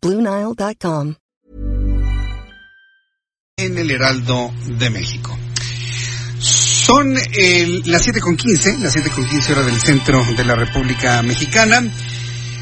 BlueNile.com. 0.00 1.14
En 3.56 3.76
el 3.76 3.90
Heraldo 3.90 4.52
de 4.78 4.90
México. 4.90 5.36
Son 6.38 7.16
el, 7.34 7.82
las 7.86 8.06
7.15, 8.06 8.78
las 8.78 8.94
7.15 8.96 9.50
horas 9.50 9.66
del 9.66 9.80
centro 9.80 10.24
de 10.36 10.44
la 10.44 10.54
República 10.54 11.20
Mexicana. 11.22 11.82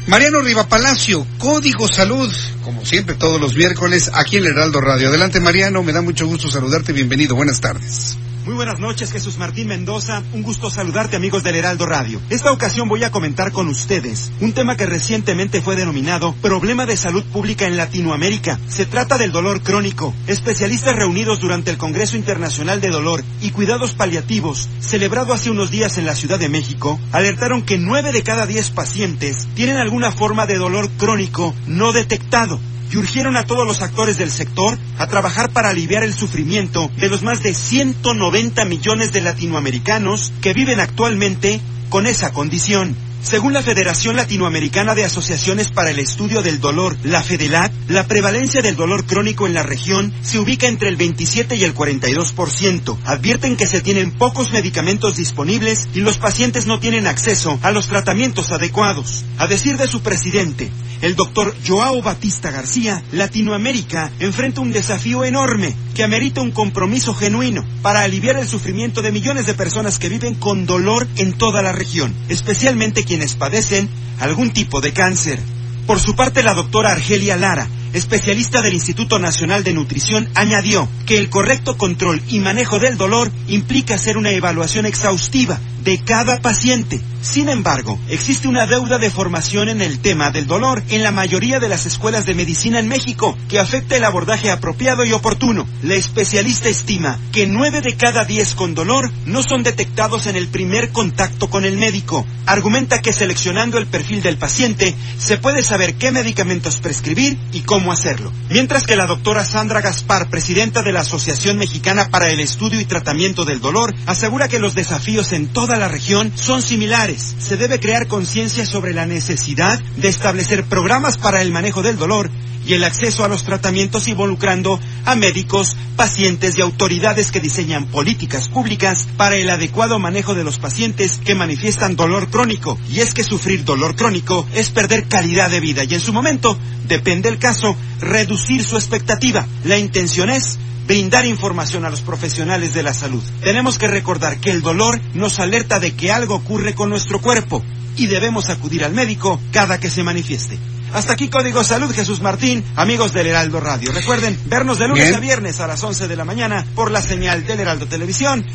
Mariano 0.07 0.41
Riva 0.41 0.67
Palacio, 0.67 1.27
Código 1.37 1.87
Salud, 1.87 2.33
como 2.63 2.83
siempre 2.85 3.13
todos 3.15 3.39
los 3.39 3.55
miércoles, 3.55 4.09
aquí 4.15 4.37
en 4.37 4.45
el 4.45 4.53
Heraldo 4.53 4.81
Radio. 4.81 5.09
Adelante 5.09 5.39
Mariano, 5.39 5.83
me 5.83 5.93
da 5.93 6.01
mucho 6.01 6.25
gusto 6.25 6.49
saludarte, 6.49 6.91
bienvenido, 6.91 7.35
buenas 7.35 7.61
tardes. 7.61 8.17
Muy 8.47 8.55
buenas 8.55 8.79
noches, 8.79 9.11
Jesús 9.11 9.37
Martín 9.37 9.67
Mendoza. 9.67 10.23
Un 10.31 10.41
gusto 10.41 10.69
saludarte, 10.69 11.17
amigos 11.17 11.43
del 11.43 11.57
Heraldo 11.57 11.85
Radio. 11.85 12.21
Esta 12.29 12.53
ocasión 12.53 12.87
voy 12.87 13.03
a 13.03 13.11
comentar 13.11 13.51
con 13.51 13.67
ustedes 13.67 14.31
un 14.39 14.53
tema 14.53 14.77
que 14.77 14.85
recientemente 14.85 15.61
fue 15.61 15.75
denominado 15.75 16.33
Problema 16.35 16.85
de 16.85 16.95
Salud 16.95 17.25
Pública 17.25 17.67
en 17.67 17.75
Latinoamérica. 17.75 18.57
Se 18.69 18.85
trata 18.85 19.17
del 19.17 19.33
dolor 19.33 19.63
crónico. 19.63 20.15
Especialistas 20.27 20.95
reunidos 20.95 21.41
durante 21.41 21.71
el 21.71 21.77
Congreso 21.77 22.15
Internacional 22.15 22.79
de 22.79 22.87
Dolor 22.87 23.21
y 23.41 23.51
Cuidados 23.51 23.95
Paliativos, 23.95 24.69
celebrado 24.79 25.33
hace 25.33 25.51
unos 25.51 25.69
días 25.69 25.97
en 25.97 26.05
la 26.05 26.15
Ciudad 26.15 26.39
de 26.39 26.47
México, 26.47 26.97
alertaron 27.11 27.63
que 27.63 27.77
nueve 27.77 28.13
de 28.13 28.23
cada 28.23 28.45
diez 28.45 28.71
pacientes 28.71 29.49
tienen 29.55 29.75
alguna 29.75 30.13
forma 30.13 30.45
de 30.45 30.55
dolor 30.55 30.89
crónico 30.91 31.53
no 31.67 31.91
detectado 31.91 32.61
y 32.91 32.97
urgieron 32.97 33.37
a 33.37 33.43
todos 33.43 33.65
los 33.65 33.81
actores 33.81 34.17
del 34.17 34.31
sector 34.31 34.77
a 34.97 35.07
trabajar 35.07 35.51
para 35.51 35.69
aliviar 35.69 36.03
el 36.03 36.13
sufrimiento 36.13 36.89
de 36.97 37.09
los 37.09 37.23
más 37.23 37.43
de 37.43 37.53
190 37.53 38.65
millones 38.65 39.11
de 39.11 39.21
latinoamericanos 39.21 40.33
que 40.41 40.53
viven 40.53 40.79
actualmente 40.79 41.61
con 41.89 42.05
esa 42.07 42.31
condición. 42.31 42.95
Según 43.23 43.51
la 43.51 43.61
Federación 43.61 44.15
Latinoamericana 44.15 44.95
de 44.95 45.03
Asociaciones 45.03 45.69
para 45.71 45.89
el 45.89 45.99
Estudio 45.99 46.41
del 46.43 46.61
Dolor, 46.61 46.95
la 47.03 47.23
FEDELAC, 47.23 47.73
la 47.89 48.07
prevalencia 48.07 48.61
del 48.61 48.75
dolor 48.75 49.05
crónico 49.05 49.47
en 49.47 49.53
la 49.53 49.63
región 49.63 50.13
se 50.21 50.39
ubica 50.39 50.67
entre 50.67 50.87
el 50.87 50.95
27 50.95 51.55
y 51.55 51.63
el 51.63 51.73
42%. 51.73 52.97
Advierten 53.03 53.57
que 53.57 53.67
se 53.67 53.81
tienen 53.81 54.11
pocos 54.11 54.53
medicamentos 54.53 55.17
disponibles 55.17 55.89
y 55.93 56.01
los 56.01 56.19
pacientes 56.19 56.67
no 56.67 56.79
tienen 56.79 57.07
acceso 57.07 57.59
a 57.63 57.71
los 57.71 57.87
tratamientos 57.87 58.51
adecuados. 58.51 59.25
A 59.39 59.47
decir 59.47 59.77
de 59.77 59.87
su 59.87 60.01
presidente, 60.01 60.71
el 61.01 61.15
doctor 61.15 61.55
Joao 61.65 62.01
Batista 62.01 62.51
García, 62.51 63.03
Latinoamérica 63.11 64.11
enfrenta 64.19 64.61
un 64.61 64.71
desafío 64.71 65.23
enorme 65.25 65.75
que 65.93 66.03
amerita 66.03 66.41
un 66.41 66.51
compromiso 66.51 67.13
genuino 67.13 67.63
para 67.81 68.01
aliviar 68.01 68.37
el 68.37 68.47
sufrimiento 68.47 69.01
de 69.01 69.11
millones 69.11 69.45
de 69.45 69.53
personas 69.53 69.99
que 69.99 70.09
viven 70.09 70.35
con 70.35 70.65
dolor 70.65 71.07
en 71.17 71.33
toda 71.33 71.61
la 71.61 71.71
región, 71.71 72.13
especialmente 72.29 73.03
quienes 73.03 73.35
padecen 73.35 73.89
algún 74.19 74.51
tipo 74.51 74.81
de 74.81 74.93
cáncer. 74.93 75.39
Por 75.85 75.99
su 75.99 76.15
parte, 76.15 76.43
la 76.43 76.53
doctora 76.53 76.91
Argelia 76.91 77.37
Lara, 77.37 77.67
especialista 77.93 78.61
del 78.61 78.73
Instituto 78.73 79.19
Nacional 79.19 79.63
de 79.63 79.73
Nutrición, 79.73 80.29
añadió 80.35 80.87
que 81.05 81.17
el 81.17 81.29
correcto 81.29 81.77
control 81.77 82.21
y 82.27 82.39
manejo 82.39 82.79
del 82.79 82.97
dolor 82.97 83.31
implica 83.47 83.95
hacer 83.95 84.17
una 84.17 84.31
evaluación 84.31 84.85
exhaustiva 84.85 85.59
de 85.87 85.99
cada 85.99 86.41
paciente. 86.41 86.99
Sin 87.21 87.49
embargo, 87.49 87.97
existe 88.09 88.47
una 88.47 88.67
deuda 88.67 88.97
de 88.97 89.09
formación 89.09 89.69
en 89.69 89.81
el 89.81 89.99
tema 89.99 90.31
del 90.31 90.45
dolor 90.45 90.83
en 90.89 91.01
la 91.01 91.11
mayoría 91.11 91.59
de 91.59 91.69
las 91.69 91.85
escuelas 91.85 92.25
de 92.25 92.33
medicina 92.33 92.79
en 92.79 92.89
México 92.89 93.37
que 93.47 93.59
afecta 93.59 93.95
el 93.95 94.03
abordaje 94.03 94.51
apropiado 94.51 95.05
y 95.05 95.13
oportuno. 95.13 95.65
La 95.83 95.95
especialista 95.95 96.67
estima 96.67 97.17
que 97.31 97.47
nueve 97.47 97.79
de 97.81 97.95
cada 97.95 98.25
diez 98.25 98.53
con 98.53 98.75
dolor 98.75 99.11
no 99.25 99.43
son 99.43 99.63
detectados 99.63 100.27
en 100.27 100.35
el 100.35 100.49
primer 100.49 100.91
contacto 100.91 101.49
con 101.49 101.63
el 101.63 101.77
médico. 101.77 102.25
Argumenta 102.45 103.01
que 103.01 103.13
seleccionando 103.13 103.77
el 103.77 103.87
perfil 103.87 104.21
del 104.21 104.37
paciente 104.37 104.93
se 105.17 105.37
puede 105.37 105.63
saber 105.63 105.95
qué 105.95 106.11
medicamentos 106.11 106.79
prescribir 106.79 107.37
y 107.53 107.61
cómo 107.61 107.76
hacerlo. 107.91 108.31
Mientras 108.49 108.85
que 108.85 108.95
la 108.95 109.05
doctora 109.05 109.45
Sandra 109.45 109.81
Gaspar, 109.81 110.29
presidenta 110.29 110.81
de 110.81 110.91
la 110.91 111.01
Asociación 111.01 111.57
Mexicana 111.57 112.09
para 112.09 112.29
el 112.29 112.39
Estudio 112.39 112.81
y 112.81 112.85
Tratamiento 112.85 113.45
del 113.45 113.61
Dolor, 113.61 113.93
asegura 114.05 114.47
que 114.47 114.59
los 114.59 114.75
desafíos 114.75 115.31
en 115.31 115.47
toda 115.47 115.77
la 115.77 115.87
región 115.87 116.31
son 116.35 116.61
similares. 116.61 117.35
Se 117.39 117.57
debe 117.57 117.79
crear 117.79 118.07
conciencia 118.07 118.65
sobre 118.65 118.93
la 118.93 119.05
necesidad 119.05 119.79
de 119.97 120.07
establecer 120.07 120.63
programas 120.63 121.17
para 121.17 121.41
el 121.41 121.51
manejo 121.51 121.81
del 121.81 121.97
dolor 121.97 122.29
y 122.67 122.73
el 122.73 122.83
acceso 122.83 123.23
a 123.23 123.29
los 123.29 123.43
tratamientos 123.43 124.07
involucrando 124.07 124.79
a 125.05 125.15
médicos, 125.15 125.77
pacientes 125.95 126.57
y 126.57 126.61
autoridades 126.61 127.31
que 127.31 127.39
diseñan 127.39 127.87
políticas 127.87 128.49
públicas 128.49 129.07
para 129.15 129.37
el 129.37 129.49
adecuado 129.49 129.99
manejo 129.99 130.35
de 130.35 130.43
los 130.43 130.59
pacientes 130.59 131.19
que 131.23 131.33
manifiestan 131.33 131.95
dolor 131.95 132.29
crónico. 132.29 132.77
Y 132.91 132.99
es 132.99 133.13
que 133.13 133.23
sufrir 133.23 133.63
dolor 133.63 133.95
crónico 133.95 134.45
es 134.53 134.69
perder 134.69 135.07
calidad 135.07 135.49
de 135.49 135.61
vida 135.61 135.85
y 135.85 135.93
en 135.93 136.01
su 136.01 136.11
momento, 136.11 136.57
depende 136.87 137.29
el 137.29 137.39
caso, 137.39 137.75
reducir 138.01 138.63
su 138.63 138.75
expectativa. 138.75 139.47
La 139.63 139.77
intención 139.77 140.29
es 140.29 140.59
brindar 140.87 141.25
información 141.25 141.85
a 141.85 141.89
los 141.89 142.01
profesionales 142.01 142.73
de 142.73 142.83
la 142.83 142.93
salud. 142.93 143.23
Tenemos 143.41 143.77
que 143.77 143.87
recordar 143.87 144.39
que 144.39 144.51
el 144.51 144.61
dolor 144.61 144.99
nos 145.13 145.39
alerta 145.39 145.79
de 145.79 145.95
que 145.95 146.11
algo 146.11 146.35
ocurre 146.35 146.75
con 146.75 146.89
nuestro 146.89 147.21
cuerpo 147.21 147.63
y 147.95 148.07
debemos 148.07 148.49
acudir 148.49 148.83
al 148.83 148.93
médico 148.93 149.39
cada 149.51 149.79
que 149.79 149.89
se 149.89 150.03
manifieste. 150.03 150.57
Hasta 150.93 151.13
aquí 151.13 151.29
Código 151.29 151.63
Salud, 151.63 151.93
Jesús 151.93 152.21
Martín, 152.21 152.63
amigos 152.75 153.13
del 153.13 153.27
Heraldo 153.27 153.59
Radio. 153.59 153.91
Recuerden 153.91 154.37
vernos 154.45 154.79
de 154.79 154.87
lunes 154.87 155.03
Bien. 155.05 155.15
a 155.15 155.19
viernes 155.19 155.59
a 155.59 155.67
las 155.67 155.83
11 155.83 156.07
de 156.07 156.15
la 156.15 156.25
mañana 156.25 156.65
por 156.75 156.91
la 156.91 157.01
señal 157.01 157.45
del 157.45 157.59
Heraldo 157.59 157.87
Televisión. 157.87 158.45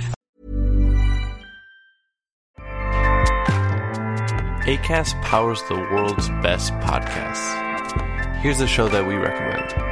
ACAST 4.67 5.17
powers 5.23 5.63
the 5.69 5.75
world's 5.75 6.29
best 6.41 6.73
podcasts. 6.81 7.43
Here's 8.43 8.61
a 8.61 8.67
show 8.67 8.89
that 8.89 9.05
we 9.07 9.17
recommend. 9.17 9.92